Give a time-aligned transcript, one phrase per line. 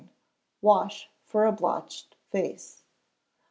[0.63, 2.81] Wash for a Blotched Face.